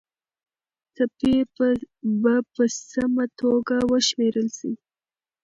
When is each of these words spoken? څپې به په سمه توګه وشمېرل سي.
څپې 0.95 1.35
به 2.21 2.33
په 2.53 2.63
سمه 2.91 3.25
توګه 3.39 3.75
وشمېرل 3.91 4.47
سي. 4.57 4.71